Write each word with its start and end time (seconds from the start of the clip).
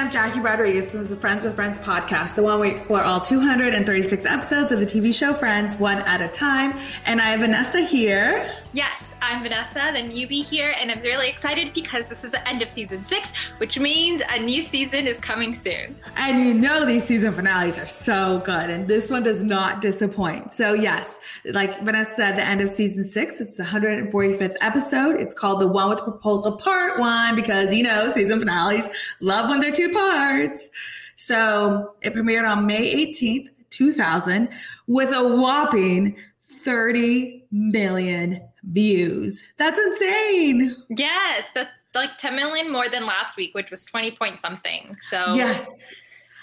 I'm 0.00 0.10
Jackie 0.10 0.40
Rodriguez. 0.40 0.92
This 0.92 1.10
is 1.10 1.20
Friends 1.20 1.44
with 1.44 1.54
Friends 1.54 1.78
podcast, 1.78 2.34
the 2.34 2.42
one 2.42 2.58
we 2.58 2.70
explore 2.70 3.02
all 3.02 3.20
236 3.20 4.24
episodes 4.24 4.72
of 4.72 4.80
the 4.80 4.86
TV 4.86 5.12
show 5.12 5.34
Friends, 5.34 5.76
one 5.76 5.98
at 5.98 6.22
a 6.22 6.28
time. 6.28 6.74
And 7.04 7.20
I 7.20 7.32
have 7.32 7.40
Vanessa 7.40 7.82
here. 7.82 8.56
Yes, 8.72 9.09
I'm 9.22 9.42
Vanessa, 9.42 9.90
the 9.92 10.00
newbie 10.00 10.42
here, 10.42 10.74
and 10.78 10.90
I'm 10.90 11.00
really 11.00 11.28
excited 11.28 11.74
because 11.74 12.08
this 12.08 12.24
is 12.24 12.32
the 12.32 12.48
end 12.48 12.62
of 12.62 12.70
season 12.70 13.04
six, 13.04 13.32
which 13.58 13.78
means 13.78 14.22
a 14.30 14.38
new 14.38 14.62
season 14.62 15.06
is 15.06 15.18
coming 15.18 15.54
soon. 15.54 15.94
And 16.16 16.40
you 16.40 16.54
know 16.54 16.86
these 16.86 17.04
season 17.04 17.32
finales 17.34 17.78
are 17.78 17.86
so 17.86 18.38
good, 18.40 18.70
and 18.70 18.88
this 18.88 19.10
one 19.10 19.22
does 19.22 19.44
not 19.44 19.82
disappoint. 19.82 20.54
So, 20.54 20.72
yes, 20.72 21.20
like 21.44 21.82
Vanessa 21.82 22.14
said, 22.14 22.36
the 22.36 22.42
end 22.42 22.62
of 22.62 22.70
season 22.70 23.04
six, 23.04 23.40
it's 23.40 23.56
the 23.56 23.64
145th 23.64 24.56
episode. 24.62 25.16
It's 25.16 25.34
called 25.34 25.60
The 25.60 25.68
One 25.68 25.90
with 25.90 26.00
Proposal 26.00 26.52
Part 26.52 26.98
One 26.98 27.36
because, 27.36 27.74
you 27.74 27.82
know, 27.82 28.10
season 28.10 28.38
finales 28.38 28.88
love 29.20 29.50
when 29.50 29.60
they're 29.60 29.72
two 29.72 29.92
parts. 29.92 30.70
So, 31.16 31.94
it 32.00 32.14
premiered 32.14 32.50
on 32.50 32.66
May 32.66 33.06
18th, 33.06 33.48
2000, 33.68 34.48
with 34.86 35.12
a 35.12 35.36
whopping 35.36 36.16
30 36.42 37.44
million 37.50 38.40
views. 38.64 39.42
That's 39.56 39.78
insane. 39.78 40.76
Yes, 40.88 41.50
that's 41.54 41.70
like 41.94 42.18
10 42.18 42.36
million 42.36 42.70
more 42.70 42.88
than 42.88 43.06
last 43.06 43.36
week, 43.36 43.54
which 43.54 43.70
was 43.70 43.84
20 43.84 44.16
point 44.16 44.40
something. 44.40 44.96
So, 45.02 45.34
yes. 45.34 45.68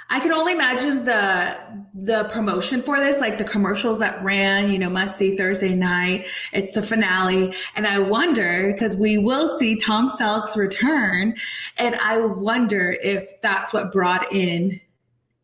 I 0.10 0.22
can 0.22 0.32
only 0.32 0.54
imagine 0.54 1.04
the 1.04 1.60
the 1.94 2.24
promotion 2.26 2.82
for 2.82 2.98
this, 2.98 3.20
like 3.20 3.38
the 3.38 3.44
commercials 3.44 4.00
that 4.00 4.24
ran, 4.24 4.72
you 4.72 4.80
know, 4.80 4.90
must 4.90 5.18
see 5.18 5.36
Thursday 5.36 5.76
night. 5.76 6.28
It's 6.54 6.74
the 6.74 6.82
finale. 6.82 7.54
And 7.76 7.86
I 7.86 8.00
wonder, 8.00 8.72
because 8.72 8.96
we 8.96 9.18
will 9.18 9.60
see 9.60 9.76
Tom 9.76 10.10
Selleck's 10.10 10.56
return, 10.56 11.36
and 11.78 11.96
I 11.96 12.20
wonder 12.20 12.98
if 13.04 13.30
that's 13.42 13.74
what 13.74 13.92
brought 13.92 14.32
in 14.32 14.80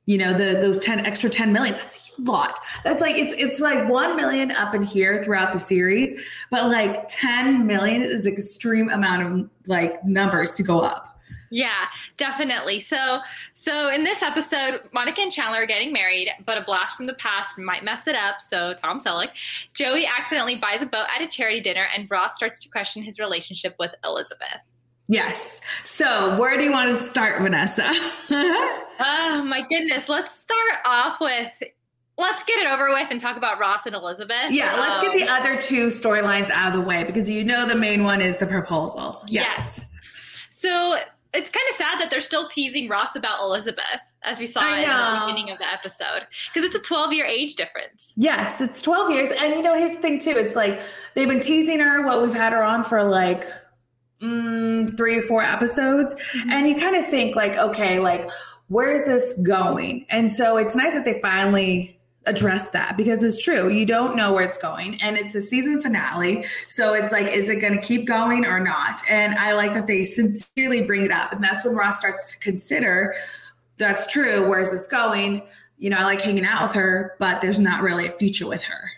you 0.06 0.18
know 0.18 0.34
the 0.34 0.59
those 0.59 0.80
10 0.80 1.06
extra 1.06 1.30
10 1.30 1.54
million 1.54 1.73
that's 1.76 2.18
a 2.18 2.22
lot 2.22 2.59
that's 2.84 3.02
like 3.02 3.16
it's 3.16 3.34
it's 3.34 3.59
like 3.59 3.88
1 3.90 4.16
million 4.16 4.52
up 4.52 4.76
in 4.76 4.84
here 4.84 5.23
throughout 5.23 5.54
the 5.54 5.60
series 5.60 6.14
but 6.52 6.68
like 6.68 7.06
10 7.08 7.66
million 7.66 8.02
is 8.02 8.26
an 8.26 8.34
extreme 8.34 8.90
amount 8.90 9.23
of 9.23 9.50
like 9.68 10.04
numbers 10.04 10.56
to 10.56 10.64
go 10.64 10.80
up 10.80 11.14
yeah, 11.54 11.86
definitely. 12.18 12.80
So, 12.80 13.20
so 13.54 13.90
in 13.92 14.04
this 14.04 14.23
episode, 14.23 14.82
Monica 14.92 15.22
and 15.22 15.32
Chandler 15.32 15.60
are 15.60 15.66
getting 15.68 15.94
married, 15.94 16.28
but 16.48 16.58
a 16.58 16.64
blast 16.64 16.98
from 16.98 17.06
the 17.06 17.14
past 17.14 17.60
might 17.60 17.84
mess 17.84 18.08
it 18.08 18.16
up. 18.16 18.42
So, 18.42 18.73
Tom 18.73 18.98
Selleck, 18.98 19.30
Joey 19.76 20.08
accidentally 20.08 20.58
buys 20.58 20.82
a 20.82 20.88
boat 20.88 21.06
at 21.16 21.22
a 21.22 21.28
charity 21.28 21.62
dinner, 21.62 21.86
and 21.95 22.10
Ross 22.10 22.36
starts 22.36 22.60
to 22.62 22.70
question 22.70 23.04
his 23.04 23.20
relationship 23.20 23.76
with 23.78 23.92
Elizabeth. 24.04 24.64
Yes. 25.08 25.62
So, 25.84 26.40
where 26.40 26.58
do 26.58 26.64
you 26.64 26.72
want 26.72 26.90
to 26.90 26.96
start, 26.96 27.42
Vanessa? 27.42 27.84
oh 27.90 29.44
my 29.45 29.66
goodness. 29.70 30.08
Let's 30.08 30.34
start 30.34 30.80
off 30.86 31.20
with 31.20 31.52
let's 32.18 32.44
get 32.44 32.60
it 32.60 32.68
over 32.68 32.90
with 32.90 33.08
and 33.10 33.20
talk 33.20 33.38
about 33.38 33.60
Ross 33.60 33.86
and 33.86 33.95
Elizabeth. 33.95 34.52
Yeah, 34.52 34.76
let's 34.80 35.02
get 35.02 35.14
the 35.14 35.23
um, 35.23 35.42
other 35.42 35.60
two 35.60 35.88
storylines 35.88 36.50
out 36.50 36.70
of 36.70 36.73
the 36.73 36.82
way 36.82 37.04
because 37.04 37.30
you 37.30 37.44
know 37.44 37.68
the 37.68 37.76
main 37.76 38.04
one 38.04 38.22
is 38.22 38.38
the 38.38 38.45
proposal. 38.45 39.23
Yes. 39.28 39.45
yes. 39.48 39.90
So 40.50 40.98
it's 41.34 41.50
kind 41.50 41.66
of 41.70 41.76
sad 41.76 42.00
that 42.00 42.10
they're 42.12 42.20
still 42.20 42.48
teasing 42.48 42.88
Ross 42.88 43.16
about 43.16 43.42
Elizabeth, 43.42 43.84
as 44.22 44.40
we 44.40 44.45
saw 44.45 44.62
in 44.62 44.82
the 44.82 45.26
beginning 45.26 45.52
of 45.52 45.58
the 45.58 45.66
episode, 45.66 46.28
because 46.48 46.64
it's 46.64 46.76
a 46.76 46.80
12 46.80 47.12
year 47.14 47.26
age 47.26 47.56
difference. 47.56 48.14
Yes, 48.16 48.62
it's 48.62 48.82
12 48.82 49.12
years. 49.12 49.30
And 49.32 49.56
you 49.56 49.62
know, 49.62 49.76
here's 49.76 49.95
the 49.95 50.02
thing, 50.02 50.20
too. 50.20 50.36
It's 50.38 50.56
like 50.56 50.80
they've 51.16 51.28
been 51.28 51.40
teasing 51.40 51.80
her, 51.80 52.06
what 52.06 52.22
we've 52.22 52.34
had 52.34 52.54
her 52.54 52.64
on 52.64 52.84
for 52.84 53.04
like 53.04 53.45
mm, 54.24 54.96
three 54.96 55.18
or 55.18 55.22
four 55.24 55.42
episodes. 55.42 56.16
Mm-hmm. 56.16 56.50
And 56.50 56.68
you 56.68 56.76
kind 56.76 56.96
of 56.96 57.06
think, 57.06 57.36
like, 57.36 57.58
okay, 57.58 58.00
like, 58.00 58.30
where 58.68 58.92
is 58.92 59.06
this 59.06 59.34
going? 59.45 60.06
And 60.10 60.32
so 60.32 60.58
it's 60.58 60.76
nice 60.76 60.94
that 60.94 61.06
they 61.06 61.20
finally 61.22 62.00
address 62.26 62.70
that 62.70 62.95
because 62.95 63.22
it's 63.22 63.44
true. 63.44 63.70
You 63.70 63.86
don't 63.86 64.16
know 64.16 64.32
where 64.32 64.44
it's 64.44 64.58
going 64.58 65.00
and 65.02 65.17
it's 65.17 65.33
the 65.33 65.42
season 65.42 65.82
finale. 65.82 66.45
So 66.67 66.94
it's 66.94 67.12
like, 67.12 67.28
is 67.28 67.50
it 67.50 67.58
going 67.58 67.73
to 67.73 67.82
keep 67.82 68.08
going 68.08 68.45
or 68.45 68.60
not? 68.60 69.02
And 69.10 69.36
I 69.36 69.54
like 69.54 69.73
that 69.73 69.88
they 69.88 70.04
sincerely 70.04 70.83
bring 70.83 71.04
it 71.04 71.12
up. 71.12 71.33
And 71.33 71.44
that's 71.44 71.66
when 71.66 71.76
Ross 71.76 72.00
starts 72.00 72.32
to 72.32 72.39
consider 72.39 73.16
that's 73.78 74.12
true. 74.12 74.48
Where's 74.48 74.72
this 74.72 74.88
going? 74.88 75.44
You 75.78 75.89
know, 75.89 75.98
I 75.98 76.04
like 76.04 76.22
hanging 76.22 76.45
out 76.45 76.64
with 76.64 76.76
her, 76.76 77.16
but 77.20 77.42
there's 77.42 77.60
not 77.60 77.82
really 77.82 78.08
a 78.08 78.12
future 78.12 78.48
with 78.48 78.64
her. 78.64 78.89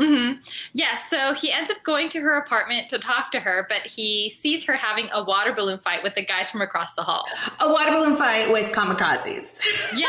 Mm-hmm. 0.00 0.40
Yeah, 0.72 0.96
so 1.08 1.34
he 1.34 1.52
ends 1.52 1.70
up 1.70 1.82
going 1.84 2.08
to 2.10 2.20
her 2.20 2.36
apartment 2.38 2.88
to 2.88 2.98
talk 2.98 3.30
to 3.30 3.40
her, 3.40 3.66
but 3.68 3.82
he 3.82 4.30
sees 4.36 4.64
her 4.64 4.74
having 4.74 5.08
a 5.12 5.22
water 5.22 5.52
balloon 5.52 5.78
fight 5.78 6.02
with 6.02 6.14
the 6.14 6.24
guys 6.24 6.50
from 6.50 6.62
across 6.62 6.94
the 6.94 7.02
hall. 7.02 7.24
A 7.60 7.68
water 7.70 7.92
balloon 7.92 8.16
fight 8.16 8.50
with 8.50 8.72
kamikazes. 8.72 9.94
Yeah. 9.98 10.08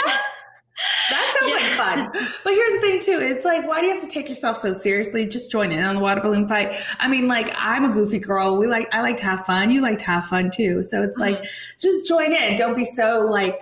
that 1.10 1.38
sounds 1.40 1.52
yeah. 1.52 1.58
like 1.58 2.12
fun. 2.12 2.28
But 2.44 2.54
here's 2.54 2.74
the 2.74 2.82
thing 2.82 3.00
too. 3.00 3.20
It's 3.22 3.46
like, 3.46 3.68
why 3.68 3.80
do 3.80 3.88
you 3.88 3.94
have 3.94 4.02
to 4.02 4.08
take 4.08 4.28
yourself 4.28 4.58
so 4.58 4.74
seriously? 4.74 5.26
Just 5.26 5.52
join 5.52 5.72
in 5.72 5.84
on 5.84 5.96
the 5.96 6.02
water 6.02 6.20
balloon 6.20 6.48
fight. 6.48 6.76
I 7.00 7.08
mean, 7.08 7.28
like, 7.28 7.50
I'm 7.56 7.86
a 7.86 7.90
goofy 7.90 8.20
girl. 8.20 8.58
We 8.58 8.68
like 8.68 8.94
I 8.94 9.02
like 9.02 9.18
to 9.18 9.24
have 9.24 9.46
fun. 9.46 9.72
You 9.72 9.82
like 9.82 10.00
to 10.00 10.06
have 10.06 10.26
fun 10.26 10.50
too. 10.52 10.84
So 10.84 11.04
it's 11.04 11.20
mm-hmm. 11.20 11.36
like 11.36 11.50
just 11.80 12.08
join 12.08 12.34
in. 12.34 12.58
Don't 12.58 12.76
be 12.76 12.84
so 12.84 13.26
like 13.30 13.62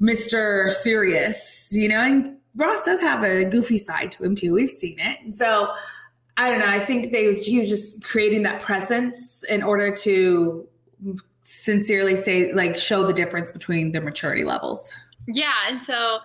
Mr. 0.00 0.70
Serious, 0.70 1.68
you 1.72 1.88
know? 1.88 2.00
And 2.00 2.36
Ross 2.56 2.80
does 2.80 3.00
have 3.00 3.22
a 3.24 3.44
goofy 3.44 3.78
side 3.78 4.12
to 4.12 4.24
him 4.24 4.34
too. 4.34 4.54
We've 4.54 4.70
seen 4.70 4.98
it. 4.98 5.20
And 5.22 5.34
so 5.34 5.72
I 6.36 6.50
don't 6.50 6.60
know. 6.60 6.68
I 6.68 6.80
think 6.80 7.12
they 7.12 7.34
he 7.34 7.58
was 7.58 7.68
just 7.68 8.02
creating 8.04 8.42
that 8.42 8.60
presence 8.60 9.44
in 9.44 9.62
order 9.62 9.94
to 9.96 10.66
sincerely 11.42 12.14
say 12.14 12.52
like 12.52 12.76
show 12.76 13.06
the 13.06 13.12
difference 13.12 13.50
between 13.50 13.92
their 13.92 14.02
maturity 14.02 14.44
levels. 14.44 14.94
Yeah, 15.26 15.52
and 15.68 15.82
so 15.82 16.18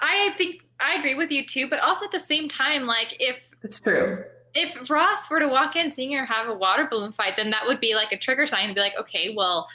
I 0.00 0.32
think 0.38 0.64
I 0.80 0.94
agree 0.94 1.14
with 1.14 1.30
you 1.30 1.44
too, 1.44 1.68
but 1.68 1.80
also 1.80 2.04
at 2.04 2.12
the 2.12 2.20
same 2.20 2.48
time, 2.48 2.86
like 2.86 3.16
if 3.18 3.50
it's 3.62 3.80
true. 3.80 4.24
If 4.54 4.88
Ross 4.90 5.30
were 5.30 5.40
to 5.40 5.48
walk 5.48 5.76
in 5.76 5.90
seeing 5.90 6.16
her 6.16 6.24
have 6.24 6.48
a 6.48 6.54
water 6.54 6.88
balloon 6.90 7.12
fight, 7.12 7.34
then 7.36 7.50
that 7.50 7.66
would 7.66 7.80
be 7.80 7.94
like 7.94 8.12
a 8.12 8.18
trigger 8.18 8.46
sign 8.46 8.68
to 8.68 8.74
be 8.74 8.80
like, 8.80 8.98
okay, 8.98 9.34
well, 9.36 9.68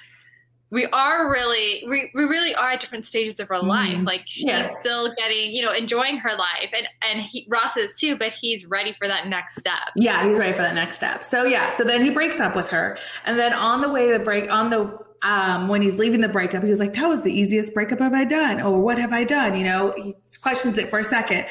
we 0.74 0.88
are 0.88 1.32
really 1.32 1.84
we, 1.88 2.10
we 2.16 2.24
really 2.24 2.54
are 2.56 2.72
at 2.72 2.80
different 2.80 3.06
stages 3.06 3.40
of 3.40 3.50
our 3.52 3.60
mm-hmm. 3.60 3.68
life 3.68 4.06
like 4.06 4.24
she's 4.26 4.46
yeah. 4.46 4.70
still 4.72 5.14
getting 5.16 5.52
you 5.52 5.64
know 5.64 5.72
enjoying 5.72 6.18
her 6.18 6.32
life 6.36 6.74
and 6.76 6.88
and 7.04 7.22
he, 7.22 7.46
ross 7.48 7.78
is 7.78 7.96
too 7.98 8.18
but 8.18 8.32
he's 8.34 8.66
ready 8.66 8.92
for 8.94 9.08
that 9.08 9.28
next 9.28 9.56
step 9.58 9.92
yeah 9.96 10.28
he's 10.28 10.40
ready 10.40 10.52
for 10.52 10.64
that 10.64 10.74
next 10.74 10.96
step 10.96 11.24
so 11.24 11.44
yeah 11.44 11.70
so 11.70 11.84
then 11.84 12.02
he 12.02 12.10
breaks 12.10 12.40
up 12.40 12.56
with 12.56 12.70
her 12.70 12.98
and 13.26 13.38
then 13.38 13.54
on 13.54 13.82
the 13.82 13.90
way 13.90 14.12
to 14.12 14.20
break 14.20 14.50
on 14.50 14.70
the 14.70 14.98
um, 15.26 15.70
when 15.70 15.82
he's 15.82 15.98
leaving 15.98 16.20
the 16.20 16.28
breakup, 16.28 16.64
he 16.64 16.70
was 16.70 16.82
like, 16.82 16.96
that 16.96 17.08
was 17.08 17.22
the 17.22 17.32
easiest 17.32 17.74
breakup 17.74 18.00
have 18.00 18.12
I 18.12 18.26
done? 18.26 18.60
Or 18.60 18.78
what 18.82 18.98
have 18.98 19.14
I 19.14 19.24
done? 19.24 19.56
You 19.58 19.64
know, 19.64 19.94
he 19.96 20.18
questions 20.42 20.78
it 20.78 20.90
for 20.90 21.00
a 21.00 21.04
second. 21.04 21.46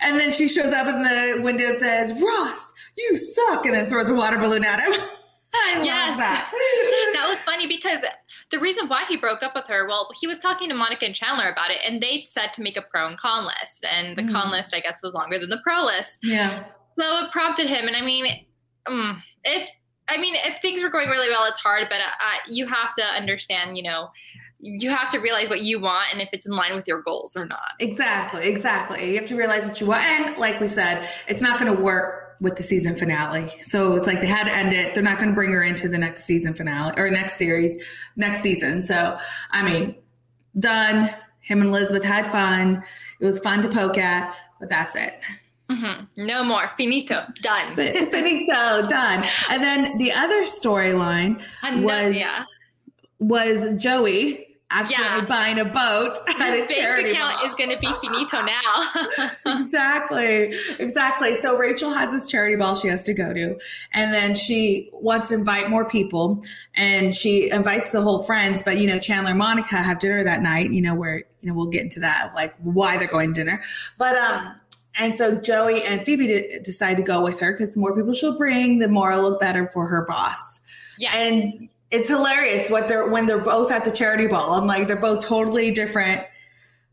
And 0.00 0.18
then 0.18 0.30
she 0.30 0.48
shows 0.48 0.72
up 0.72 0.86
in 0.86 1.02
the 1.02 1.42
window 1.42 1.66
and 1.66 1.78
says, 1.78 2.12
Ross, 2.12 2.72
you 2.96 3.14
suck. 3.14 3.66
And 3.66 3.74
then 3.74 3.90
throws 3.90 4.08
a 4.08 4.14
water 4.14 4.38
balloon 4.38 4.64
at 4.64 4.80
him. 4.80 4.94
I 5.54 5.82
yes. 5.84 6.08
love 6.08 6.18
that. 6.18 6.50
that 7.12 7.28
was 7.28 7.42
funny 7.42 7.66
because 7.66 8.00
the 8.52 8.60
reason 8.60 8.86
why 8.86 9.04
he 9.08 9.16
broke 9.16 9.42
up 9.42 9.54
with 9.54 9.66
her, 9.66 9.88
well, 9.88 10.10
he 10.20 10.26
was 10.26 10.38
talking 10.38 10.68
to 10.68 10.74
Monica 10.74 11.06
and 11.06 11.14
Chandler 11.14 11.48
about 11.48 11.70
it, 11.70 11.78
and 11.84 12.00
they 12.02 12.24
said 12.28 12.52
to 12.52 12.62
make 12.62 12.76
a 12.76 12.82
pro 12.82 13.08
and 13.08 13.16
con 13.16 13.46
list. 13.46 13.84
And 13.90 14.14
the 14.14 14.22
mm. 14.22 14.30
con 14.30 14.52
list, 14.52 14.74
I 14.74 14.80
guess, 14.80 15.02
was 15.02 15.14
longer 15.14 15.38
than 15.38 15.48
the 15.48 15.60
pro 15.64 15.84
list. 15.84 16.20
Yeah. 16.22 16.64
So 16.98 17.24
it 17.24 17.32
prompted 17.32 17.66
him. 17.66 17.88
And 17.88 17.96
I 17.96 18.02
mean, 18.02 18.26
um, 18.86 19.22
it's, 19.44 19.72
I 20.08 20.18
mean, 20.18 20.34
if 20.44 20.60
things 20.60 20.82
were 20.82 20.90
going 20.90 21.08
really 21.08 21.30
well, 21.30 21.46
it's 21.46 21.58
hard, 21.58 21.86
but 21.88 22.00
uh, 22.00 22.38
you 22.46 22.66
have 22.66 22.94
to 22.96 23.02
understand, 23.02 23.76
you 23.76 23.84
know, 23.84 24.10
you 24.58 24.90
have 24.90 25.08
to 25.10 25.18
realize 25.18 25.48
what 25.48 25.62
you 25.62 25.80
want 25.80 26.12
and 26.12 26.20
if 26.20 26.28
it's 26.32 26.46
in 26.46 26.52
line 26.52 26.74
with 26.74 26.86
your 26.86 27.00
goals 27.00 27.34
or 27.36 27.46
not. 27.46 27.72
Exactly, 27.80 28.46
exactly. 28.46 29.12
You 29.12 29.18
have 29.18 29.28
to 29.28 29.36
realize 29.36 29.66
what 29.66 29.80
you 29.80 29.86
want. 29.86 30.04
And 30.04 30.36
like 30.36 30.60
we 30.60 30.66
said, 30.66 31.08
it's 31.26 31.40
not 31.40 31.58
going 31.58 31.74
to 31.74 31.82
work 31.82 32.21
with 32.42 32.56
the 32.56 32.62
season 32.62 32.96
finale. 32.96 33.48
So 33.62 33.94
it's 33.94 34.08
like 34.08 34.20
they 34.20 34.26
had 34.26 34.44
to 34.44 34.52
end 34.52 34.72
it. 34.72 34.94
They're 34.94 35.02
not 35.02 35.18
going 35.18 35.28
to 35.28 35.34
bring 35.34 35.52
her 35.52 35.62
into 35.62 35.88
the 35.88 35.96
next 35.96 36.24
season 36.24 36.54
finale 36.54 36.92
or 36.96 37.08
next 37.08 37.36
series, 37.36 37.78
next 38.16 38.42
season. 38.42 38.82
So, 38.82 39.16
I 39.52 39.62
mean, 39.62 39.94
done. 40.58 41.14
Him 41.40 41.60
and 41.60 41.70
Elizabeth 41.70 42.04
had 42.04 42.26
fun. 42.26 42.84
It 43.20 43.24
was 43.24 43.38
fun 43.38 43.62
to 43.62 43.68
poke 43.68 43.96
at, 43.96 44.36
but 44.60 44.68
that's 44.68 44.96
it. 44.96 45.22
Mm-hmm. 45.70 46.26
No 46.26 46.44
more. 46.44 46.70
Finito. 46.76 47.24
Done. 47.40 47.74
Finito. 47.74 48.86
Done. 48.86 49.24
And 49.48 49.62
then 49.62 49.96
the 49.98 50.12
other 50.12 50.42
storyline 50.42 51.42
was 51.82 52.16
yeah. 52.16 52.44
was 53.18 53.80
Joey 53.80 54.51
accidentally 54.72 55.20
yeah. 55.20 55.24
buying 55.26 55.58
a 55.58 55.64
boat 55.64 56.18
at 56.40 56.58
a 56.58 56.66
charity 56.66 57.10
account 57.10 57.34
ball. 57.40 57.50
is 57.50 57.54
going 57.56 57.70
to 57.70 57.78
be 57.78 57.92
finito 58.00 58.42
now. 58.42 59.30
exactly, 59.60 60.54
exactly. 60.78 61.34
So 61.34 61.56
Rachel 61.56 61.92
has 61.92 62.12
this 62.12 62.28
charity 62.28 62.56
ball 62.56 62.74
she 62.74 62.88
has 62.88 63.02
to 63.04 63.14
go 63.14 63.32
to, 63.32 63.58
and 63.92 64.12
then 64.12 64.34
she 64.34 64.90
wants 64.92 65.28
to 65.28 65.34
invite 65.34 65.70
more 65.70 65.84
people, 65.84 66.42
and 66.74 67.14
she 67.14 67.50
invites 67.50 67.92
the 67.92 68.00
whole 68.00 68.22
friends. 68.22 68.62
But 68.62 68.78
you 68.78 68.86
know, 68.86 68.98
Chandler 68.98 69.30
and 69.30 69.38
Monica 69.38 69.76
have 69.76 69.98
dinner 69.98 70.24
that 70.24 70.42
night. 70.42 70.70
You 70.70 70.82
know, 70.82 70.94
where 70.94 71.24
you 71.40 71.48
know 71.50 71.54
we'll 71.54 71.66
get 71.66 71.82
into 71.82 72.00
that, 72.00 72.32
like 72.34 72.54
why 72.56 72.96
they're 72.96 73.08
going 73.08 73.34
to 73.34 73.40
dinner. 73.40 73.62
But 73.98 74.16
um, 74.16 74.54
and 74.96 75.14
so 75.14 75.40
Joey 75.40 75.82
and 75.84 76.04
Phoebe 76.04 76.26
d- 76.26 76.58
decide 76.62 76.96
to 76.98 77.02
go 77.02 77.22
with 77.22 77.40
her 77.40 77.52
because 77.52 77.72
the 77.72 77.80
more 77.80 77.94
people 77.96 78.12
she'll 78.12 78.36
bring, 78.36 78.78
the 78.78 78.88
more 78.88 79.12
it'll 79.12 79.24
look 79.30 79.40
better 79.40 79.66
for 79.66 79.86
her 79.86 80.04
boss. 80.06 80.60
Yeah. 80.98 81.16
And 81.16 81.68
it's 81.92 82.08
hilarious 82.08 82.70
what 82.70 82.88
they're 82.88 83.08
when 83.08 83.26
they're 83.26 83.38
both 83.38 83.70
at 83.70 83.84
the 83.84 83.90
charity 83.90 84.26
ball. 84.26 84.54
I'm 84.54 84.66
like, 84.66 84.88
they're 84.88 84.96
both 84.96 85.24
totally 85.24 85.70
different. 85.70 86.26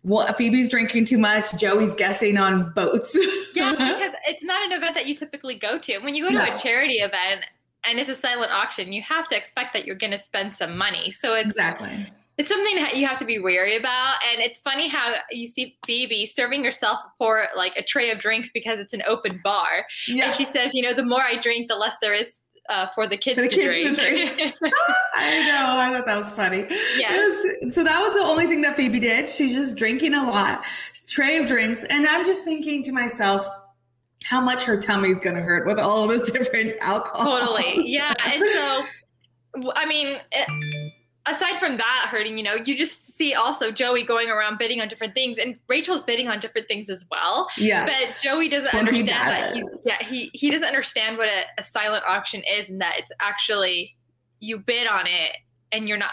Well, 0.03 0.31
Phoebe's 0.33 0.69
drinking 0.69 1.05
too 1.05 1.17
much. 1.17 1.51
Joey's 1.59 1.95
guessing 1.95 2.37
on 2.37 2.71
boats. 2.73 3.15
yeah, 3.55 3.71
because 3.71 4.13
it's 4.27 4.43
not 4.43 4.63
an 4.63 4.71
event 4.71 4.95
that 4.95 5.07
you 5.07 5.15
typically 5.15 5.55
go 5.55 5.77
to. 5.79 5.99
When 5.99 6.15
you 6.15 6.23
go 6.23 6.29
to 6.29 6.45
no. 6.45 6.55
a 6.55 6.57
charity 6.57 6.95
event 6.95 7.41
and 7.85 7.99
it's 7.99 8.09
a 8.09 8.15
silent 8.15 8.51
auction, 8.51 8.93
you 8.93 9.01
have 9.01 9.27
to 9.29 9.37
expect 9.37 9.73
that 9.73 9.85
you're 9.85 9.97
going 9.97 10.11
to 10.11 10.19
spend 10.19 10.53
some 10.53 10.77
money. 10.77 11.11
So 11.11 11.33
it's 11.33 11.51
exactly 11.51 12.07
it's 12.39 12.47
something 12.47 12.77
that 12.77 12.95
you 12.95 13.05
have 13.05 13.19
to 13.19 13.25
be 13.25 13.37
wary 13.37 13.75
about. 13.75 14.15
And 14.31 14.41
it's 14.41 14.61
funny 14.61 14.87
how 14.87 15.13
you 15.29 15.45
see 15.45 15.77
Phoebe 15.85 16.25
serving 16.25 16.63
herself 16.63 16.97
for 17.17 17.47
like 17.53 17.73
a 17.75 17.83
tray 17.83 18.11
of 18.11 18.17
drinks 18.17 18.49
because 18.53 18.79
it's 18.79 18.93
an 18.93 19.03
open 19.05 19.41
bar. 19.43 19.85
Yeah. 20.07 20.27
And 20.27 20.33
she 20.33 20.45
says, 20.45 20.73
you 20.73 20.81
know, 20.81 20.93
the 20.93 21.03
more 21.03 21.21
I 21.21 21.37
drink, 21.37 21.67
the 21.67 21.75
less 21.75 21.97
there 21.99 22.13
is 22.13 22.39
uh, 22.69 22.87
for 22.93 23.07
the 23.07 23.17
kids, 23.17 23.35
for 23.35 23.41
the 23.41 23.49
to, 23.49 23.55
kids 23.55 23.97
drink. 23.97 23.97
to 23.97 24.37
drink. 24.37 24.53
I 25.15 25.39
know. 25.47 25.75
I 25.77 25.91
thought 25.91 26.05
that 26.05 26.21
was 26.23 26.31
funny. 26.31 26.67
Yeah. 26.97 27.11
So 27.69 27.83
that 27.83 27.99
was 27.99 28.13
the 28.13 28.23
only 28.23 28.47
thing 28.47 28.61
that 28.61 28.75
Phoebe 28.77 28.99
did. 28.99 29.27
She's 29.27 29.53
just 29.53 29.75
drinking 29.75 30.13
a 30.13 30.23
lot, 30.23 30.63
tray 31.07 31.37
of 31.37 31.47
drinks. 31.47 31.83
And 31.85 32.07
I'm 32.07 32.23
just 32.23 32.43
thinking 32.43 32.83
to 32.83 32.91
myself, 32.91 33.47
how 34.23 34.39
much 34.41 34.63
her 34.63 34.79
tummy's 34.79 35.19
going 35.19 35.35
to 35.35 35.41
hurt 35.41 35.65
with 35.65 35.79
all 35.79 36.03
of 36.03 36.09
this 36.09 36.29
different 36.31 36.75
alcohol. 36.81 37.37
Totally. 37.37 37.89
Yeah. 37.91 38.13
And 38.25 38.43
so, 38.53 39.71
I 39.75 39.85
mean, 39.87 40.17
it, 40.31 40.93
aside 41.25 41.59
from 41.59 41.77
that 41.77 42.07
hurting, 42.09 42.37
you 42.37 42.43
know, 42.43 42.55
you 42.65 42.77
just 42.77 43.08
see 43.19 43.33
also 43.33 43.69
Joey 43.69 44.03
going 44.03 44.29
around 44.29 44.57
bidding 44.57 44.79
on 44.79 44.87
different 44.87 45.13
things, 45.13 45.37
and 45.37 45.59
Rachel's 45.67 46.01
bidding 46.01 46.29
on 46.29 46.39
different 46.39 46.67
things 46.67 46.89
as 46.89 47.05
well. 47.11 47.49
Yeah. 47.57 47.85
But 47.85 48.17
Joey 48.21 48.47
doesn't 48.47 48.73
understand 48.73 49.09
that 49.09 49.53
he's 49.53 49.83
yeah 49.85 49.97
he 50.07 50.31
he 50.33 50.49
doesn't 50.49 50.65
understand 50.65 51.17
what 51.17 51.27
a, 51.27 51.43
a 51.57 51.63
silent 51.63 52.03
auction 52.07 52.41
is, 52.49 52.69
and 52.69 52.79
that 52.81 52.93
it's 52.97 53.11
actually 53.19 53.95
you 54.39 54.57
bid 54.57 54.87
on 54.87 55.05
it 55.05 55.35
and 55.71 55.87
you're 55.87 55.97
not 55.97 56.11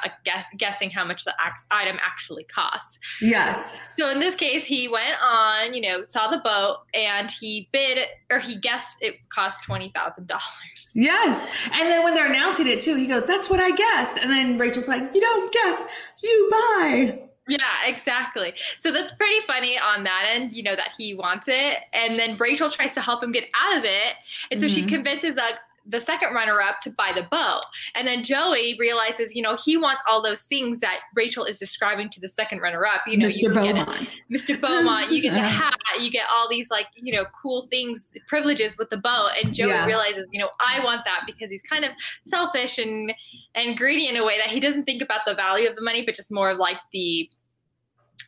guessing 0.56 0.90
how 0.90 1.04
much 1.04 1.24
the 1.24 1.34
item 1.70 1.98
actually 2.04 2.44
cost. 2.44 2.98
Yes. 3.20 3.80
So 3.98 4.10
in 4.10 4.20
this 4.20 4.34
case, 4.34 4.64
he 4.64 4.88
went 4.88 5.16
on, 5.22 5.74
you 5.74 5.80
know, 5.80 6.02
saw 6.02 6.30
the 6.30 6.38
boat 6.38 6.78
and 6.94 7.30
he 7.30 7.68
bid 7.72 7.98
or 8.30 8.38
he 8.38 8.56
guessed 8.56 8.98
it 9.00 9.14
cost 9.28 9.64
twenty 9.64 9.90
thousand 9.94 10.26
dollars. 10.26 10.90
Yes. 10.94 11.68
And 11.72 11.88
then 11.90 12.04
when 12.04 12.14
they're 12.14 12.26
announcing 12.28 12.66
it 12.66 12.80
too, 12.80 12.96
he 12.96 13.06
goes, 13.06 13.24
"That's 13.24 13.50
what 13.50 13.60
I 13.60 13.70
guessed." 13.70 14.18
And 14.18 14.30
then 14.30 14.58
Rachel's 14.58 14.88
like, 14.88 15.02
"You 15.14 15.20
don't 15.20 15.52
guess, 15.52 15.82
you 16.22 16.50
buy." 16.50 17.22
Yeah, 17.48 17.58
exactly. 17.84 18.54
So 18.80 18.90
that's 18.90 19.12
pretty 19.12 19.46
funny 19.46 19.78
on 19.78 20.02
that 20.04 20.24
end, 20.28 20.52
you 20.52 20.64
know, 20.64 20.74
that 20.74 20.90
he 20.98 21.14
wants 21.14 21.46
it. 21.48 21.78
And 21.92 22.18
then 22.18 22.36
Rachel 22.38 22.70
tries 22.70 22.92
to 22.94 23.00
help 23.00 23.22
him 23.22 23.30
get 23.30 23.44
out 23.60 23.76
of 23.76 23.84
it. 23.84 24.14
And 24.50 24.58
so 24.60 24.66
mm-hmm. 24.66 24.74
she 24.74 24.86
convinces 24.86 25.36
like 25.36 25.54
the 25.88 26.00
second 26.00 26.34
runner 26.34 26.60
up 26.60 26.80
to 26.82 26.90
buy 26.90 27.12
the 27.14 27.22
bow. 27.30 27.60
And 27.94 28.06
then 28.06 28.24
Joey 28.24 28.76
realizes, 28.78 29.34
you 29.34 29.42
know, 29.42 29.56
he 29.56 29.76
wants 29.76 30.02
all 30.08 30.22
those 30.22 30.42
things 30.42 30.80
that 30.80 30.98
Rachel 31.14 31.44
is 31.44 31.58
describing 31.58 32.10
to 32.10 32.20
the 32.20 32.28
second 32.28 32.60
runner 32.60 32.84
up. 32.84 33.02
You 33.06 33.18
know, 33.18 33.26
Mr. 33.26 33.42
You 33.42 33.50
Beaumont. 33.50 34.20
Mr. 34.32 34.60
Beaumont, 34.60 35.12
you 35.12 35.22
get 35.22 35.34
the 35.34 35.40
hat, 35.42 35.76
you 36.00 36.10
get 36.10 36.26
all 36.30 36.48
these 36.48 36.70
like, 36.70 36.88
you 36.94 37.12
know, 37.12 37.24
cool 37.40 37.60
things, 37.62 38.10
privileges 38.26 38.76
with 38.78 38.90
the 38.90 38.96
bow. 38.96 39.30
And 39.42 39.54
Joey 39.54 39.68
yeah. 39.68 39.86
realizes, 39.86 40.28
you 40.32 40.40
know, 40.40 40.50
I 40.60 40.82
want 40.84 41.04
that 41.04 41.22
because 41.26 41.50
he's 41.50 41.62
kind 41.62 41.84
of 41.84 41.92
selfish 42.26 42.78
and 42.78 43.12
and 43.54 43.76
greedy 43.76 44.08
in 44.08 44.16
a 44.16 44.24
way 44.24 44.38
that 44.38 44.48
he 44.48 44.60
doesn't 44.60 44.84
think 44.84 45.02
about 45.02 45.20
the 45.26 45.34
value 45.34 45.68
of 45.68 45.74
the 45.74 45.82
money, 45.82 46.04
but 46.04 46.14
just 46.14 46.32
more 46.32 46.50
of 46.50 46.58
like 46.58 46.78
the 46.92 47.30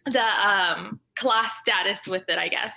the 0.07 0.49
um 0.49 1.01
class 1.19 1.59
status 1.59 2.07
with 2.07 2.25
it, 2.29 2.39
I 2.39 2.49
guess. 2.49 2.75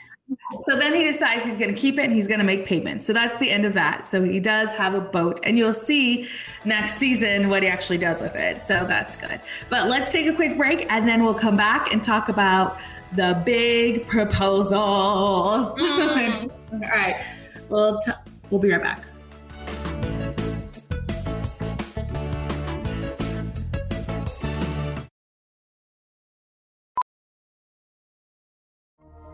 So 0.68 0.76
then 0.78 0.94
he 0.94 1.04
decides 1.04 1.46
he's 1.46 1.58
going 1.58 1.74
to 1.74 1.80
keep 1.80 1.98
it 1.98 2.04
and 2.04 2.14
he's 2.14 2.28
going 2.28 2.40
to 2.40 2.46
make 2.46 2.66
payments. 2.66 3.06
So 3.06 3.14
that's 3.14 3.40
the 3.40 3.50
end 3.50 3.66
of 3.66 3.74
that. 3.74 4.06
So 4.06 4.24
he 4.24 4.40
does 4.40 4.72
have 4.74 4.94
a 4.94 5.02
boat, 5.02 5.40
and 5.44 5.58
you'll 5.58 5.74
see 5.74 6.28
next 6.66 6.96
season 6.96 7.50
what 7.50 7.64
he 7.64 7.70
actually 7.70 7.98
does 7.98 8.22
with 8.22 8.36
it. 8.36 8.64
So 8.64 8.86
that's 8.86 9.18
good. 9.18 9.42
But 9.70 9.88
let's 9.88 10.12
take 10.12 10.28
a 10.28 10.34
quick 10.34 10.58
break 10.58 10.90
and 10.92 11.08
then 11.08 11.24
we'll 11.24 11.34
come 11.34 11.58
back 11.58 11.92
and 11.94 12.04
talk 12.04 12.30
about 12.30 12.80
the 13.14 13.42
big 13.46 14.08
proposal. 14.08 15.76
Mm. 15.78 16.52
All 16.74 16.80
right. 16.80 17.26
We'll, 17.70 18.00
t- 18.02 18.12
we'll 18.50 18.62
be 18.62 18.72
right 18.72 18.82
back. 18.82 19.04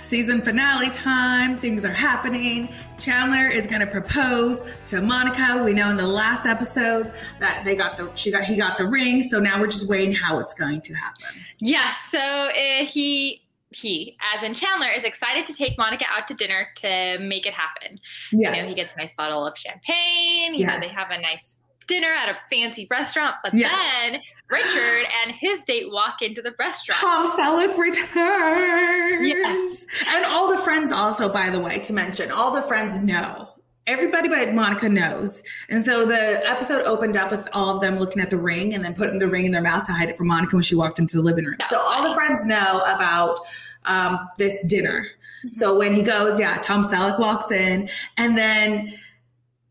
season 0.00 0.42
finale 0.42 0.90
time. 0.90 1.54
Things 1.54 1.84
are 1.84 1.92
happening. 1.92 2.68
Chandler 2.98 3.46
is 3.46 3.66
going 3.66 3.80
to 3.80 3.86
propose 3.86 4.64
to 4.86 5.00
Monica. 5.00 5.62
We 5.64 5.72
know 5.72 5.90
in 5.90 5.96
the 5.96 6.06
last 6.06 6.46
episode 6.46 7.12
that 7.38 7.62
they 7.64 7.76
got 7.76 7.96
the 7.96 8.10
she 8.14 8.30
got 8.30 8.44
he 8.44 8.56
got 8.56 8.78
the 8.78 8.86
ring. 8.86 9.22
So 9.22 9.38
now 9.38 9.60
we're 9.60 9.68
just 9.68 9.88
waiting 9.88 10.14
how 10.14 10.38
it's 10.38 10.54
going 10.54 10.80
to 10.82 10.94
happen. 10.94 11.40
Yeah. 11.60 11.92
So 12.08 12.18
uh, 12.18 12.84
he 12.84 13.42
he, 13.72 14.16
as 14.34 14.42
in 14.42 14.54
Chandler, 14.54 14.88
is 14.88 15.04
excited 15.04 15.46
to 15.46 15.54
take 15.54 15.78
Monica 15.78 16.04
out 16.10 16.26
to 16.28 16.34
dinner 16.34 16.66
to 16.76 17.18
make 17.20 17.46
it 17.46 17.54
happen. 17.54 17.98
Yes. 18.32 18.56
You 18.56 18.62
know, 18.62 18.68
he 18.68 18.74
gets 18.74 18.92
a 18.94 18.98
nice 18.98 19.12
bottle 19.12 19.46
of 19.46 19.56
champagne. 19.56 20.54
You 20.54 20.66
yes. 20.66 20.74
know, 20.74 20.88
they 20.88 20.92
have 20.92 21.10
a 21.10 21.20
nice 21.20 21.60
dinner 21.90 22.08
at 22.08 22.28
a 22.28 22.38
fancy 22.48 22.86
restaurant. 22.88 23.34
But 23.42 23.52
yes. 23.52 23.70
then 23.70 24.20
Richard 24.48 25.06
and 25.22 25.34
his 25.34 25.62
date 25.62 25.90
walk 25.90 26.22
into 26.22 26.40
the 26.40 26.54
restaurant. 26.58 27.00
Tom 27.00 27.30
Selleck 27.36 27.76
returns. 27.76 29.26
Yes. 29.26 29.86
And 30.08 30.24
all 30.24 30.48
the 30.48 30.62
friends 30.62 30.92
also, 30.92 31.28
by 31.28 31.50
the 31.50 31.58
way, 31.58 31.80
to 31.80 31.92
mention, 31.92 32.30
all 32.30 32.52
the 32.52 32.62
friends 32.62 32.96
know. 32.98 33.48
Everybody 33.86 34.28
but 34.28 34.54
Monica 34.54 34.88
knows. 34.88 35.42
And 35.68 35.84
so 35.84 36.06
the 36.06 36.48
episode 36.48 36.82
opened 36.82 37.16
up 37.16 37.32
with 37.32 37.48
all 37.52 37.74
of 37.74 37.80
them 37.80 37.98
looking 37.98 38.22
at 38.22 38.30
the 38.30 38.38
ring 38.38 38.72
and 38.74 38.84
then 38.84 38.94
putting 38.94 39.18
the 39.18 39.26
ring 39.26 39.46
in 39.46 39.52
their 39.52 39.62
mouth 39.62 39.84
to 39.86 39.92
hide 39.92 40.08
it 40.08 40.16
from 40.16 40.28
Monica 40.28 40.54
when 40.54 40.62
she 40.62 40.76
walked 40.76 41.00
into 41.00 41.16
the 41.16 41.22
living 41.22 41.44
room. 41.44 41.56
so 41.66 41.76
all 41.78 42.08
the 42.08 42.14
friends 42.14 42.44
know 42.44 42.82
about 42.86 43.40
um, 43.86 44.28
this 44.38 44.56
dinner. 44.66 45.06
Mm-hmm. 45.44 45.54
So 45.54 45.76
when 45.76 45.92
he 45.92 46.02
goes, 46.02 46.38
yeah, 46.38 46.58
Tom 46.62 46.84
Selleck 46.84 47.18
walks 47.18 47.50
in 47.50 47.88
and 48.16 48.38
then 48.38 48.96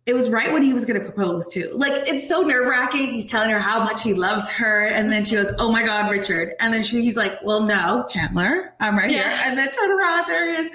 it 0.09 0.15
was 0.15 0.27
right 0.27 0.51
when 0.51 0.63
he 0.63 0.73
was 0.73 0.85
going 0.85 0.99
to 0.99 1.05
propose 1.05 1.47
to. 1.49 1.71
Like 1.75 1.93
it's 2.07 2.27
so 2.27 2.41
nerve 2.41 2.65
wracking. 2.65 3.09
He's 3.09 3.27
telling 3.27 3.51
her 3.51 3.59
how 3.59 3.83
much 3.83 4.01
he 4.01 4.15
loves 4.15 4.49
her, 4.49 4.87
and 4.87 5.11
then 5.11 5.23
she 5.23 5.35
goes, 5.35 5.51
"Oh 5.59 5.71
my 5.71 5.83
God, 5.83 6.09
Richard!" 6.09 6.55
And 6.59 6.73
then 6.73 6.81
she, 6.81 7.03
he's 7.03 7.15
like, 7.15 7.37
"Well, 7.43 7.61
no, 7.61 8.05
Chandler, 8.09 8.73
I'm 8.79 8.97
right 8.97 9.11
yeah. 9.11 9.29
here." 9.29 9.39
And 9.43 9.55
then 9.55 9.69
turn 9.69 9.91
around, 9.91 10.25
there 10.27 10.49
he 10.49 10.55
is. 10.55 10.71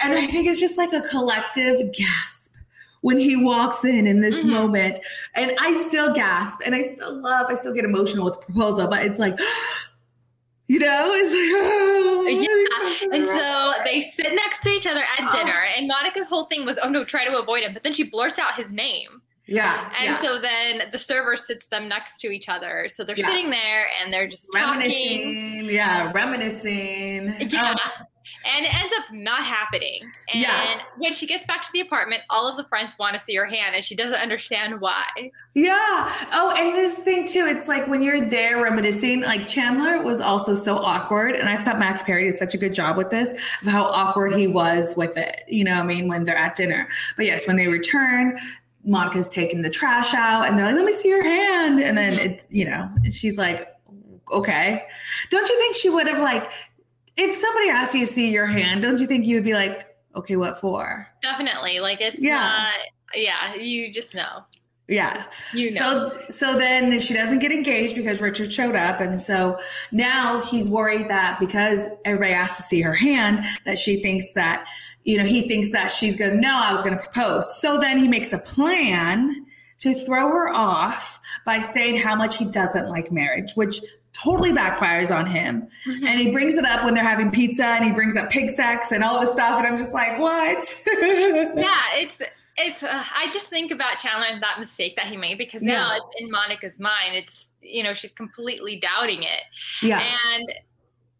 And 0.00 0.14
I 0.14 0.28
think 0.28 0.46
it's 0.46 0.60
just 0.60 0.78
like 0.78 0.92
a 0.92 1.00
collective 1.00 1.92
gasp 1.92 2.52
when 3.00 3.18
he 3.18 3.34
walks 3.34 3.84
in 3.84 4.06
in 4.06 4.20
this 4.20 4.36
mm-hmm. 4.36 4.50
moment, 4.50 5.00
and 5.34 5.52
I 5.58 5.72
still 5.72 6.14
gasp, 6.14 6.60
and 6.64 6.72
I 6.72 6.82
still 6.82 7.20
love, 7.20 7.46
I 7.48 7.54
still 7.54 7.74
get 7.74 7.84
emotional 7.84 8.26
with 8.26 8.38
the 8.38 8.46
proposal, 8.46 8.86
but 8.86 9.04
it's 9.04 9.18
like. 9.18 9.36
You 10.68 10.78
know 10.78 11.12
it's 11.14 11.32
like 11.32 11.50
oh, 11.54 13.08
yeah 13.10 13.16
and 13.16 13.26
so 13.26 13.72
they 13.84 14.02
sit 14.02 14.34
next 14.34 14.62
to 14.62 14.68
each 14.68 14.86
other 14.86 15.00
at 15.00 15.20
oh. 15.20 15.32
dinner 15.32 15.64
and 15.76 15.88
monica's 15.88 16.26
whole 16.26 16.44
thing 16.44 16.64
was 16.64 16.78
oh 16.82 16.88
no 16.88 17.04
try 17.04 17.24
to 17.24 17.38
avoid 17.38 17.62
him 17.62 17.72
but 17.72 17.82
then 17.82 17.92
she 17.92 18.04
blurts 18.04 18.38
out 18.38 18.54
his 18.54 18.70
name 18.72 19.22
yeah 19.46 19.90
and 19.98 20.10
yeah. 20.10 20.20
so 20.20 20.38
then 20.38 20.82
the 20.92 20.98
server 20.98 21.34
sits 21.34 21.66
them 21.66 21.88
next 21.88 22.20
to 22.20 22.28
each 22.28 22.50
other 22.50 22.86
so 22.88 23.02
they're 23.02 23.16
yeah. 23.18 23.26
sitting 23.26 23.50
there 23.50 23.86
and 24.00 24.12
they're 24.12 24.28
just 24.28 24.48
reminiscing 24.54 25.62
talking. 25.62 25.70
yeah 25.70 26.12
reminiscing 26.14 27.34
yeah 27.48 27.74
oh 27.76 28.04
and 28.48 28.64
it 28.64 28.74
ends 28.74 28.92
up 28.98 29.12
not 29.12 29.42
happening. 29.42 30.00
And 30.32 30.42
yeah. 30.42 30.80
when 30.96 31.12
she 31.12 31.26
gets 31.26 31.44
back 31.44 31.62
to 31.62 31.68
the 31.72 31.80
apartment, 31.80 32.22
all 32.30 32.48
of 32.48 32.56
the 32.56 32.64
friends 32.64 32.94
want 32.98 33.14
to 33.14 33.18
see 33.18 33.34
her 33.34 33.46
hand, 33.46 33.74
and 33.74 33.84
she 33.84 33.94
doesn't 33.94 34.18
understand 34.18 34.80
why. 34.80 35.04
Yeah. 35.54 36.26
Oh, 36.32 36.54
and 36.56 36.74
this 36.74 36.96
thing 36.96 37.26
too, 37.26 37.46
it's 37.46 37.68
like 37.68 37.86
when 37.88 38.02
you're 38.02 38.28
there 38.28 38.62
reminiscing, 38.62 39.22
like 39.22 39.46
Chandler 39.46 40.02
was 40.02 40.20
also 40.20 40.54
so 40.54 40.76
awkward, 40.78 41.34
and 41.34 41.48
I 41.48 41.56
thought 41.56 41.78
Matthew 41.78 42.04
Perry 42.04 42.24
did 42.24 42.34
such 42.34 42.54
a 42.54 42.58
good 42.58 42.72
job 42.72 42.96
with 42.96 43.10
this 43.10 43.32
of 43.62 43.68
how 43.68 43.84
awkward 43.86 44.34
he 44.34 44.46
was 44.46 44.94
with 44.96 45.16
it. 45.16 45.42
You 45.48 45.64
know, 45.64 45.74
I 45.74 45.82
mean, 45.82 46.08
when 46.08 46.24
they're 46.24 46.36
at 46.36 46.56
dinner. 46.56 46.88
But 47.16 47.26
yes, 47.26 47.46
when 47.46 47.56
they 47.56 47.68
return, 47.68 48.38
Monica's 48.84 49.28
taking 49.28 49.62
the 49.62 49.70
trash 49.70 50.14
out, 50.14 50.48
and 50.48 50.56
they're 50.56 50.66
like, 50.66 50.76
"Let 50.76 50.84
me 50.84 50.92
see 50.92 51.08
your 51.08 51.24
hand," 51.24 51.80
and 51.80 51.96
then 51.96 52.14
mm-hmm. 52.14 52.30
it, 52.30 52.44
you 52.48 52.64
know, 52.64 52.88
she's 53.10 53.36
like 53.36 53.68
okay. 54.32 54.84
Don't 55.30 55.48
you 55.48 55.58
think 55.58 55.76
she 55.76 55.90
would 55.90 56.06
have 56.06 56.20
like 56.20 56.50
if 57.18 57.34
somebody 57.36 57.68
asked 57.68 57.94
you 57.94 58.06
to 58.06 58.12
see 58.12 58.30
your 58.30 58.46
hand, 58.46 58.80
don't 58.80 59.00
you 59.00 59.06
think 59.06 59.26
you 59.26 59.34
would 59.34 59.44
be 59.44 59.54
like, 59.54 59.86
okay, 60.14 60.36
what 60.36 60.58
for? 60.58 61.06
Definitely. 61.20 61.80
Like 61.80 62.00
it's 62.00 62.22
yeah. 62.22 62.38
not, 62.38 62.72
yeah, 63.14 63.54
you 63.56 63.92
just 63.92 64.14
know. 64.14 64.44
Yeah. 64.86 65.24
You 65.52 65.70
know. 65.72 65.78
So 65.78 66.22
so 66.30 66.58
then 66.58 66.98
she 67.00 67.12
doesn't 67.12 67.40
get 67.40 67.52
engaged 67.52 67.96
because 67.96 68.22
Richard 68.22 68.52
showed 68.52 68.74
up. 68.74 69.00
And 69.00 69.20
so 69.20 69.58
now 69.92 70.40
he's 70.40 70.68
worried 70.68 71.08
that 71.08 71.38
because 71.38 71.88
everybody 72.06 72.32
asked 72.32 72.56
to 72.56 72.62
see 72.62 72.80
her 72.80 72.94
hand, 72.94 73.44
that 73.66 73.78
she 73.78 74.00
thinks 74.00 74.32
that, 74.32 74.64
you 75.04 75.18
know, 75.18 75.24
he 75.24 75.46
thinks 75.46 75.72
that 75.72 75.90
she's 75.90 76.16
gonna 76.16 76.36
know 76.36 76.56
I 76.56 76.72
was 76.72 76.80
gonna 76.80 76.96
propose. 76.96 77.60
So 77.60 77.78
then 77.78 77.98
he 77.98 78.08
makes 78.08 78.32
a 78.32 78.38
plan 78.38 79.44
to 79.80 79.94
throw 79.94 80.28
her 80.28 80.48
off 80.48 81.20
by 81.44 81.60
saying 81.60 81.96
how 81.96 82.14
much 82.14 82.36
he 82.36 82.44
doesn't 82.44 82.88
like 82.88 83.12
marriage, 83.12 83.52
which 83.54 83.80
totally 84.12 84.50
backfires 84.50 85.14
on 85.14 85.26
him. 85.26 85.68
Mm-hmm. 85.86 86.06
And 86.06 86.20
he 86.20 86.30
brings 86.30 86.54
it 86.54 86.64
up 86.64 86.84
when 86.84 86.94
they're 86.94 87.04
having 87.04 87.30
pizza 87.30 87.64
and 87.64 87.84
he 87.84 87.92
brings 87.92 88.16
up 88.16 88.30
pig 88.30 88.50
sex 88.50 88.92
and 88.92 89.04
all 89.04 89.20
this 89.20 89.32
stuff. 89.32 89.58
And 89.58 89.66
I'm 89.66 89.76
just 89.76 89.94
like, 89.94 90.18
what? 90.18 90.82
yeah, 90.86 91.84
it's 91.94 92.18
it's 92.56 92.82
uh, 92.82 93.04
I 93.16 93.28
just 93.30 93.48
think 93.48 93.70
about 93.70 93.98
Chandler 93.98 94.26
and 94.26 94.42
that 94.42 94.58
mistake 94.58 94.96
that 94.96 95.06
he 95.06 95.16
made 95.16 95.38
because 95.38 95.62
yeah. 95.62 95.74
now 95.74 95.96
in 96.18 96.30
Monica's 96.30 96.78
mind, 96.78 97.14
it's 97.14 97.50
you 97.62 97.82
know 97.82 97.94
she's 97.94 98.12
completely 98.12 98.76
doubting 98.76 99.22
it. 99.22 99.42
Yeah, 99.80 100.02
and 100.34 100.52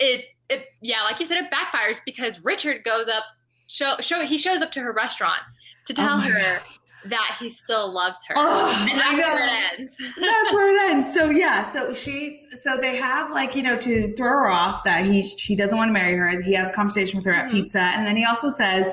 it 0.01 0.25
it 0.51 0.67
yeah, 0.81 1.03
like 1.03 1.21
you 1.21 1.27
said, 1.27 1.45
it 1.45 1.53
backfires 1.53 2.01
because 2.05 2.43
Richard 2.43 2.83
goes 2.83 3.07
up 3.07 3.23
show 3.69 3.95
show 4.01 4.27
he 4.27 4.37
shows 4.37 4.63
up 4.63 4.73
to 4.73 4.81
her 4.81 4.93
restaurant 4.93 5.43
to 5.87 5.95
tell 5.95 6.17
oh 6.17 6.21
her 6.21 6.59
gosh 6.59 6.79
that 7.07 7.37
he 7.39 7.49
still 7.49 7.93
loves 7.93 8.21
her. 8.27 8.35
Oh, 8.37 8.89
and 8.91 8.99
that's 8.99 9.17
where 9.17 9.47
it 9.47 9.79
ends. 9.79 9.97
that's 10.21 10.53
where 10.53 10.75
it 10.75 10.91
ends. 10.91 11.15
So 11.15 11.31
yeah, 11.31 11.63
so 11.71 11.93
she 11.93 12.37
so 12.53 12.77
they 12.77 12.97
have 12.97 13.31
like, 13.31 13.55
you 13.55 13.63
know, 13.63 13.77
to 13.79 14.15
throw 14.15 14.31
her 14.31 14.51
off 14.51 14.85
that 14.85 15.05
he 15.05 15.23
she 15.23 15.55
doesn't 15.55 15.77
want 15.77 15.89
to 15.89 15.93
marry 15.93 16.15
her. 16.15 16.41
He 16.41 16.55
has 16.55 16.71
a 16.71 16.73
conversation 16.73 17.19
with 17.19 17.27
her 17.27 17.33
at 17.33 17.47
mm-hmm. 17.47 17.57
pizza. 17.57 17.81
And 17.81 18.07
then 18.07 18.17
he 18.17 18.25
also 18.25 18.51
says 18.51 18.93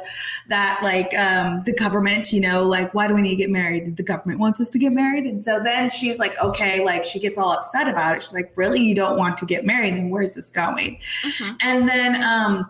that 0.49 0.79
like 0.83 1.13
um 1.15 1.61
the 1.65 1.73
government, 1.73 2.31
you 2.31 2.41
know, 2.41 2.63
like 2.63 2.93
why 2.93 3.07
do 3.07 3.15
we 3.15 3.21
need 3.21 3.31
to 3.31 3.35
get 3.35 3.49
married? 3.49 3.97
The 3.97 4.03
government 4.03 4.39
wants 4.39 4.61
us 4.61 4.69
to 4.69 4.79
get 4.79 4.93
married. 4.93 5.25
And 5.25 5.41
so 5.41 5.59
then 5.61 5.89
she's 5.89 6.19
like, 6.19 6.39
okay, 6.41 6.83
like 6.85 7.05
she 7.05 7.19
gets 7.19 7.37
all 7.37 7.51
upset 7.51 7.87
about 7.87 8.15
it. 8.15 8.21
She's 8.21 8.33
like, 8.33 8.51
really, 8.55 8.81
you 8.81 8.95
don't 8.95 9.17
want 9.17 9.37
to 9.39 9.45
get 9.45 9.65
married? 9.65 9.95
Then 9.95 10.09
where's 10.09 10.35
this 10.35 10.49
going? 10.49 10.99
Mm-hmm. 11.23 11.55
And 11.61 11.89
then 11.89 12.23
um 12.23 12.69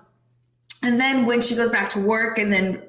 and 0.82 1.00
then 1.00 1.26
when 1.26 1.42
she 1.42 1.56
goes 1.56 1.72
back 1.72 1.90
to 1.90 2.00
work 2.00 2.38
and 2.38 2.54
then 2.54 2.84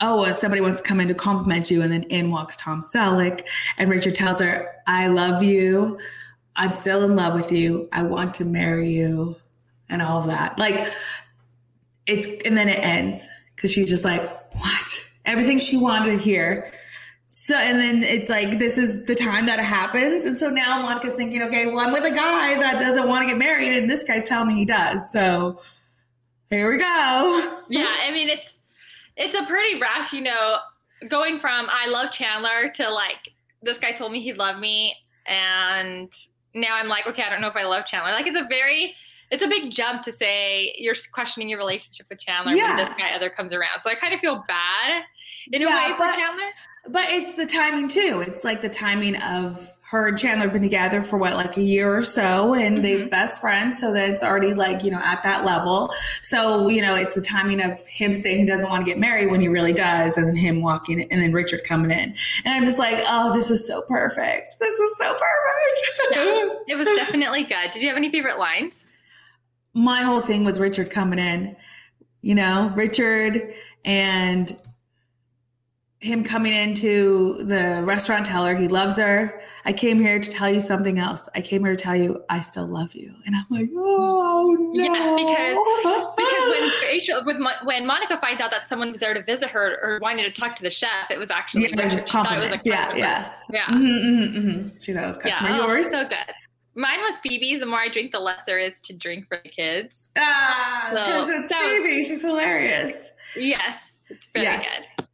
oh, 0.00 0.30
somebody 0.32 0.60
wants 0.60 0.80
to 0.80 0.86
come 0.86 1.00
in 1.00 1.08
to 1.08 1.14
compliment 1.14 1.70
you. 1.70 1.82
And 1.82 1.92
then 1.92 2.04
in 2.04 2.30
walks 2.30 2.56
Tom 2.56 2.82
Selleck. 2.82 3.42
And 3.78 3.90
Richard 3.90 4.14
tells 4.14 4.40
her, 4.40 4.74
I 4.86 5.08
love 5.08 5.42
you. 5.42 5.98
I'm 6.56 6.70
still 6.70 7.04
in 7.04 7.16
love 7.16 7.34
with 7.34 7.52
you. 7.52 7.88
I 7.92 8.02
want 8.02 8.34
to 8.34 8.44
marry 8.44 8.90
you. 8.90 9.36
And 9.88 10.02
all 10.02 10.20
of 10.20 10.26
that. 10.26 10.58
Like, 10.58 10.92
it's, 12.06 12.26
and 12.44 12.56
then 12.56 12.68
it 12.68 12.84
ends 12.84 13.26
because 13.56 13.72
she's 13.72 13.88
just 13.88 14.04
like, 14.04 14.22
what? 14.54 15.04
Everything 15.24 15.58
she 15.58 15.76
wanted 15.76 16.12
to 16.12 16.18
hear. 16.18 16.72
So, 17.26 17.54
and 17.56 17.80
then 17.80 18.02
it's 18.02 18.28
like, 18.28 18.58
this 18.58 18.78
is 18.78 19.04
the 19.06 19.14
time 19.14 19.46
that 19.46 19.58
it 19.58 19.64
happens. 19.64 20.24
And 20.24 20.36
so 20.36 20.48
now 20.48 20.82
Monica's 20.82 21.14
thinking, 21.14 21.42
okay, 21.42 21.66
well, 21.66 21.80
I'm 21.80 21.92
with 21.92 22.04
a 22.04 22.10
guy 22.10 22.58
that 22.60 22.78
doesn't 22.78 23.08
want 23.08 23.22
to 23.22 23.28
get 23.28 23.38
married. 23.38 23.76
And 23.76 23.88
this 23.88 24.02
guy's 24.02 24.28
telling 24.28 24.48
me 24.48 24.54
he 24.54 24.64
does. 24.64 25.10
So 25.10 25.60
here 26.50 26.70
we 26.70 26.78
go. 26.78 27.58
Yeah. 27.68 27.94
I 28.02 28.10
mean, 28.12 28.28
it's, 28.28 28.57
it's 29.18 29.34
a 29.34 29.44
pretty 29.44 29.80
rash, 29.80 30.12
you 30.12 30.22
know, 30.22 30.56
going 31.08 31.38
from 31.38 31.66
I 31.68 31.88
love 31.88 32.10
Chandler 32.10 32.68
to 32.74 32.90
like 32.90 33.30
this 33.62 33.78
guy 33.78 33.92
told 33.92 34.12
me 34.12 34.20
he 34.20 34.32
loved 34.32 34.60
me 34.60 34.94
and 35.26 36.10
now 36.54 36.76
I'm 36.76 36.88
like, 36.88 37.06
okay, 37.06 37.22
I 37.22 37.28
don't 37.28 37.40
know 37.40 37.48
if 37.48 37.56
I 37.56 37.64
love 37.64 37.84
Chandler. 37.84 38.12
Like 38.12 38.26
it's 38.26 38.38
a 38.38 38.46
very 38.48 38.94
it's 39.30 39.42
a 39.42 39.48
big 39.48 39.70
jump 39.70 40.02
to 40.04 40.12
say 40.12 40.74
you're 40.78 40.94
questioning 41.12 41.50
your 41.50 41.58
relationship 41.58 42.06
with 42.08 42.18
Chandler 42.18 42.54
yeah. 42.54 42.76
when 42.76 42.76
this 42.76 42.94
guy 42.96 43.14
other 43.14 43.28
comes 43.28 43.52
around. 43.52 43.80
So 43.80 43.90
I 43.90 43.94
kind 43.94 44.14
of 44.14 44.20
feel 44.20 44.42
bad 44.48 45.02
in 45.52 45.60
yeah, 45.60 45.68
a 45.68 45.90
way 45.90 45.92
for 45.92 46.06
but, 46.06 46.14
Chandler. 46.14 46.48
But 46.88 47.10
it's 47.10 47.34
the 47.34 47.44
timing 47.44 47.88
too. 47.88 48.24
It's 48.26 48.44
like 48.44 48.60
the 48.60 48.70
timing 48.70 49.16
of 49.16 49.70
her 49.90 50.08
and 50.08 50.18
Chandler 50.18 50.44
have 50.44 50.52
been 50.52 50.62
together 50.62 51.02
for 51.02 51.16
what, 51.16 51.34
like 51.34 51.56
a 51.56 51.62
year 51.62 51.96
or 51.96 52.04
so, 52.04 52.52
and 52.52 52.74
mm-hmm. 52.74 52.82
they're 52.82 53.08
best 53.08 53.40
friends. 53.40 53.78
So 53.78 53.92
that 53.94 54.10
it's 54.10 54.22
already 54.22 54.52
like, 54.52 54.84
you 54.84 54.90
know, 54.90 55.00
at 55.02 55.22
that 55.22 55.46
level. 55.46 55.94
So, 56.20 56.68
you 56.68 56.82
know, 56.82 56.94
it's 56.94 57.14
the 57.14 57.22
timing 57.22 57.62
of 57.62 57.84
him 57.86 58.14
saying 58.14 58.38
he 58.38 58.44
doesn't 58.44 58.68
want 58.68 58.84
to 58.84 58.90
get 58.90 58.98
married 58.98 59.30
when 59.30 59.40
he 59.40 59.48
really 59.48 59.72
does, 59.72 60.18
and 60.18 60.28
then 60.28 60.36
him 60.36 60.60
walking, 60.60 61.00
and 61.00 61.22
then 61.22 61.32
Richard 61.32 61.64
coming 61.64 61.90
in. 61.90 62.14
And 62.44 62.54
I'm 62.54 62.66
just 62.66 62.78
like, 62.78 63.02
oh, 63.06 63.32
this 63.32 63.50
is 63.50 63.66
so 63.66 63.80
perfect. 63.88 64.56
This 64.60 64.78
is 64.78 64.98
so 64.98 65.10
perfect. 65.10 66.16
yeah, 66.16 66.74
it 66.74 66.76
was 66.76 66.86
definitely 66.96 67.44
good. 67.44 67.70
Did 67.72 67.80
you 67.80 67.88
have 67.88 67.96
any 67.96 68.10
favorite 68.10 68.38
lines? 68.38 68.84
My 69.72 70.02
whole 70.02 70.20
thing 70.20 70.44
was 70.44 70.60
Richard 70.60 70.90
coming 70.90 71.18
in, 71.18 71.56
you 72.20 72.34
know, 72.34 72.70
Richard 72.74 73.54
and 73.86 74.54
him 76.00 76.22
coming 76.22 76.52
into 76.52 77.42
the 77.44 77.82
restaurant 77.82 78.24
teller 78.24 78.54
he 78.54 78.68
loves 78.68 78.96
her 78.96 79.40
i 79.64 79.72
came 79.72 79.98
here 79.98 80.20
to 80.20 80.30
tell 80.30 80.48
you 80.48 80.60
something 80.60 80.98
else 80.98 81.28
i 81.34 81.40
came 81.40 81.64
here 81.64 81.74
to 81.74 81.82
tell 81.82 81.96
you 81.96 82.22
i 82.30 82.40
still 82.40 82.66
love 82.66 82.94
you 82.94 83.12
and 83.26 83.34
i'm 83.34 83.44
like 83.50 83.68
oh 83.74 84.56
no 84.58 84.70
yes 84.72 84.94
because 85.16 86.14
because 86.16 86.48
when 86.54 86.70
Rachel, 86.88 87.22
with 87.26 87.36
when 87.64 87.84
monica 87.84 88.16
finds 88.18 88.40
out 88.40 88.52
that 88.52 88.68
someone 88.68 88.90
was 88.90 89.00
there 89.00 89.12
to 89.12 89.24
visit 89.24 89.48
her 89.48 89.76
or 89.82 89.98
wanted 90.00 90.32
to 90.32 90.40
talk 90.40 90.54
to 90.56 90.62
the 90.62 90.70
chef 90.70 91.10
it 91.10 91.18
was 91.18 91.32
actually 91.32 91.62
yeah, 91.62 91.68
just 91.70 92.06
she 92.06 92.12
thought 92.12 92.32
it 92.32 92.52
was 92.52 92.64
a 92.64 92.68
yeah 92.68 92.94
yeah 92.94 93.32
yeah 93.50 93.66
mm-hmm, 93.66 93.84
mm-hmm, 93.84 94.38
mm-hmm. 94.38 94.68
she 94.78 94.92
thought 94.92 95.02
it 95.02 95.06
was 95.08 95.16
customer 95.16 95.50
yeah, 95.50 95.60
oh, 95.60 95.66
yours 95.66 95.90
so 95.90 96.06
good 96.06 96.34
Mine 96.74 97.00
was 97.00 97.18
Phoebe's. 97.18 97.58
The 97.58 97.66
more 97.66 97.80
I 97.80 97.88
drink, 97.88 98.12
the 98.12 98.20
less 98.20 98.44
there 98.44 98.60
is 98.60 98.80
to 98.82 98.96
drink 98.96 99.26
for 99.26 99.40
the 99.42 99.48
kids. 99.48 100.12
Ah, 100.16 100.90
because 100.92 101.28
so, 101.28 101.42
it's 101.42 101.52
Phoebe. 101.52 102.04
She's 102.04 102.22
hilarious. 102.22 103.10
Yes, 103.34 104.04
it's 104.08 104.28
very 104.28 104.44
yes. 104.44 104.86
good. 104.96 105.07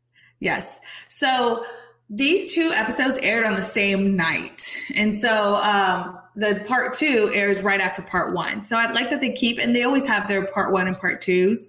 Yes. 0.44 0.82
So 1.08 1.64
these 2.10 2.54
two 2.54 2.70
episodes 2.74 3.18
aired 3.22 3.46
on 3.46 3.54
the 3.54 3.62
same 3.62 4.14
night. 4.14 4.78
And 4.94 5.12
so 5.12 5.56
um, 5.56 6.18
the 6.36 6.62
part 6.68 6.92
two 6.94 7.30
airs 7.34 7.62
right 7.62 7.80
after 7.80 8.02
part 8.02 8.34
one. 8.34 8.60
So 8.60 8.76
I'd 8.76 8.94
like 8.94 9.08
that 9.08 9.22
they 9.22 9.32
keep, 9.32 9.58
and 9.58 9.74
they 9.74 9.84
always 9.84 10.04
have 10.06 10.28
their 10.28 10.44
part 10.46 10.70
one 10.70 10.86
and 10.86 10.96
part 10.98 11.22
twos 11.22 11.66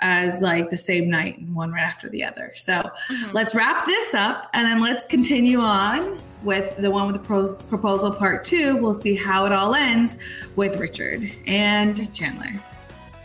as 0.00 0.42
like 0.42 0.68
the 0.68 0.76
same 0.76 1.08
night 1.08 1.38
and 1.38 1.54
one 1.54 1.72
right 1.72 1.82
after 1.82 2.10
the 2.10 2.22
other. 2.22 2.52
So 2.54 2.72
mm-hmm. 2.74 3.32
let's 3.32 3.54
wrap 3.54 3.86
this 3.86 4.12
up 4.12 4.50
and 4.52 4.68
then 4.68 4.82
let's 4.82 5.06
continue 5.06 5.60
on 5.60 6.20
with 6.42 6.76
the 6.76 6.90
one 6.90 7.06
with 7.06 7.16
the 7.16 7.26
pro- 7.26 7.54
proposal 7.54 8.12
part 8.12 8.44
two. 8.44 8.76
We'll 8.76 8.92
see 8.92 9.16
how 9.16 9.46
it 9.46 9.52
all 9.52 9.74
ends 9.74 10.18
with 10.54 10.76
Richard 10.76 11.32
and 11.46 12.14
Chandler. 12.14 12.62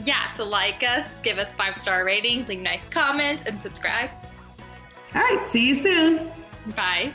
Yeah, 0.06 0.32
so 0.34 0.46
like 0.46 0.82
us, 0.82 1.14
give 1.24 1.38
us 1.38 1.52
five 1.52 1.76
star 1.76 2.06
ratings, 2.06 2.48
leave 2.48 2.62
nice 2.62 2.88
comments, 2.88 3.44
and 3.46 3.62
subscribe. 3.62 4.10
All 5.16 5.22
right. 5.22 5.46
See 5.46 5.68
you 5.70 5.76
soon. 5.76 6.32
Bye. 6.76 7.12